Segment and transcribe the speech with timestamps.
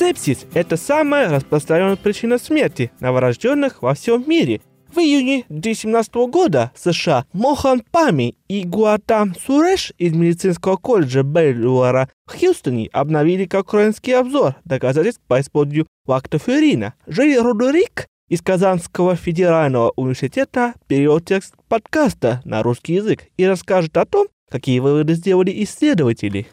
[0.00, 4.62] Сепсис– это самая распространенная причина смерти новорожденных во всем мире.
[4.88, 12.32] В июне 2017 года США Мохан Пами и Гуатам Суреш из медицинского колледжа Бельюара в
[12.32, 16.94] Хьюстоне обновили конкурентский обзор доказательств по использованию лактоферина.
[17.06, 24.06] Жили Рудерик из Казанского федерального университета перевел текст подкаста на русский язык и расскажет о
[24.06, 26.46] том, какие выводы сделали исследователи.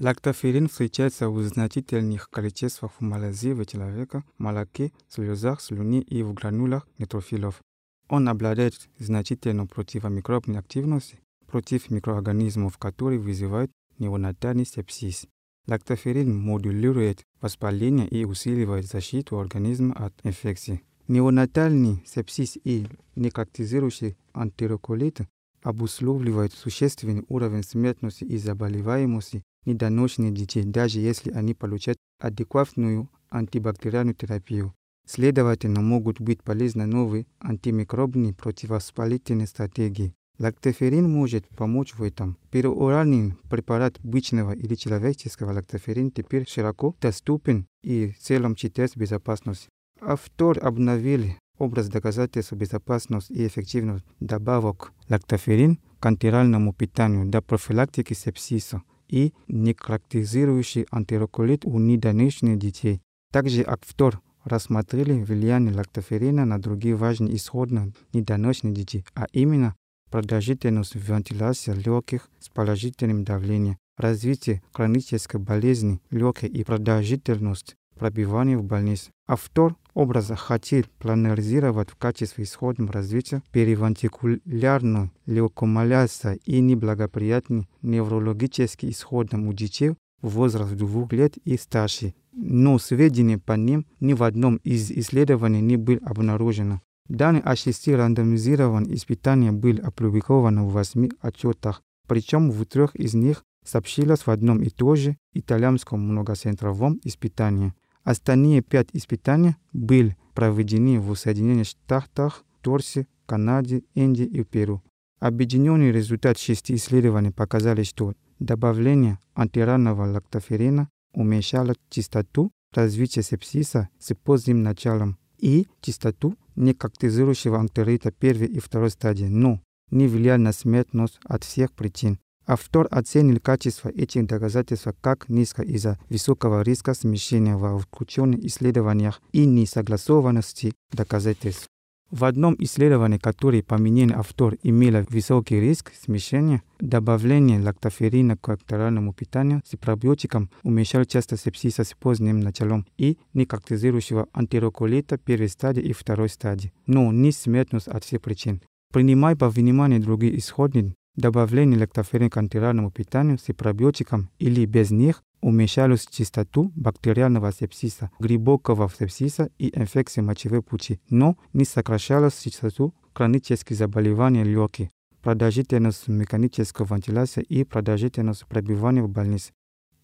[0.00, 6.86] Лактоферин встречается в значительных количествах в Малайзии в человека, молоке, слезах, слюне и в гранулах
[6.98, 7.60] нейтрофилов.
[8.08, 15.26] Он обладает значительной противомикробной активностью против микроорганизмов, которые вызывают неонатальный сепсис.
[15.66, 20.84] Лактоферин модулирует воспаление и усиливает защиту организма от инфекций.
[21.08, 22.86] Неонатальный сепсис и
[23.16, 25.22] некартизирующий антироколит
[25.64, 34.74] обусловливают существенный уровень смертности и заболеваемости недоношенных детей, даже если они получают адекватную антибактериальную терапию.
[35.06, 40.12] Следовательно, могут быть полезны новые антимикробные противовоспалительные стратегии.
[40.38, 42.36] Лактоферин может помочь в этом.
[42.50, 49.70] Перооральный препарат обычного или человеческого лактоферин теперь широко доступен и в целом считается безопасностью.
[50.00, 58.82] Автор обновили образ доказательств безопасности и эффективности добавок лактоферин к антиральному питанию для профилактики сепсиса
[59.08, 63.00] и некрактизирующий антироколит у недоношенных детей.
[63.32, 69.74] Также автор рассмотрели влияние лактоферина на другие важные исходно недоношенных детей, а именно
[70.10, 79.10] продолжительность вентиляции легких с положительным давлением, развитие хронической болезни легких и продолжительность пробивания в больнице.
[79.26, 89.52] Автор образа хотел планаризировать в качестве исходного развития перевентикулярную леукомаляцию и неблагоприятный неврологический исходом у
[89.52, 92.14] детей в возрасте двух лет и старше.
[92.32, 96.80] Но сведения по ним ни в одном из исследований не было обнаружено.
[97.08, 103.44] Данные о шести рандомизированных испытаниях были опубликованы в восьми отчетах, причем в трех из них
[103.64, 107.72] сообщилось в одном и том же итальянском многоцентровом испытании.
[108.08, 114.82] Остальные пять испытаний были проведены в Соединенных Штатах, Турции, Канаде, Индии и Перу.
[115.20, 124.62] Объединенный результат шести исследований показали, что добавление антиранного лактоферина уменьшало частоту развития сепсиса с поздним
[124.62, 131.44] началом и частоту некоктизирующего антерита первой и второй стадии, но не влияет на смертность от
[131.44, 132.18] всех причин.
[132.50, 139.44] Автор оценил качество этих доказательств как низко из-за высокого риска смещения во включенных исследованиях и
[139.44, 141.66] несогласованности доказательств.
[142.10, 149.60] В одном исследовании, которое поменял автор, имело высокий риск смещения, добавление лактоферина к акторальному питанию
[149.66, 156.30] с пробиотиком уменьшало часто сепсиса с поздним началом и некоктизирующего антироколита первой стадии и второй
[156.30, 158.62] стадии, но не смертность от всех причин.
[158.90, 165.22] Принимая по вниманию другие исходные добавление лактоферина к антиральному питанию с пробиотиком или без них
[165.40, 173.76] уменьшалось частоту бактериального сепсиса, глубокого сепсиса и инфекции мочевой пути, но не сокращалось частоту хронических
[173.76, 174.88] заболеваний легких,
[175.20, 179.52] продолжительность механической вентиляции и продолжительность пробивания в больнице.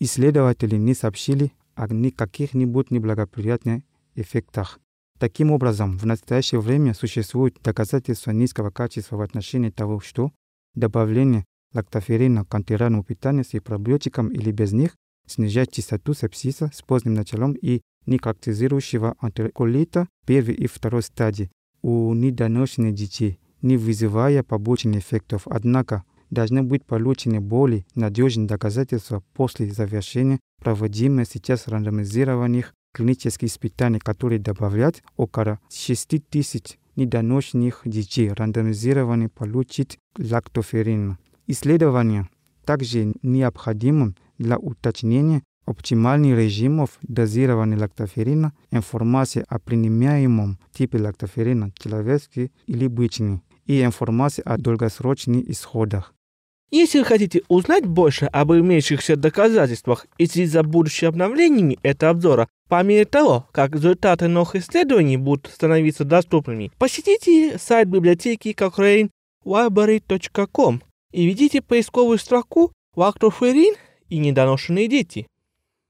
[0.00, 3.82] Исследователи не сообщили о никаких-нибудь неблагоприятных
[4.14, 4.78] эффектах.
[5.18, 10.32] Таким образом, в настоящее время существуют доказательства низкого качества в отношении того, что
[10.74, 11.44] добавление
[11.74, 14.96] лактоферина к антиральному питанию с пробиотиком или без них
[15.26, 21.50] снижает частоту сепсиса с поздним началом и некоктизирующего антиколита первой и второй стадии
[21.82, 25.42] у недоношенных детей, не вызывая побочных эффектов.
[25.46, 34.38] Однако должны быть получены более надежные доказательства после завершения проводимых сейчас рандомизированных клинических испытаний, которые
[34.38, 41.18] добавляют около 6 тысяч недоношенных детей рандомизированы получить лактоферин.
[41.46, 42.28] Исследование
[42.64, 52.86] также необходимо для уточнения оптимальных режимов дозирования лактоферина, информация о принимаемом типе лактоферина, человеческий или
[52.86, 56.14] бычный, и информация о долгосрочных исходах.
[56.74, 62.48] Если вы хотите узнать больше об имеющихся доказательствах и следить за будущими обновлениями этого обзора,
[62.70, 70.80] по мере того, как результаты новых исследований будут становиться доступными, посетите сайт библиотеки cochrane.library.com
[71.12, 73.74] и введите поисковую строку «Лактоферин
[74.08, 75.26] и недоношенные дети».